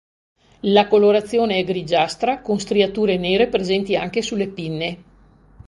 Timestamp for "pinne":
4.47-5.03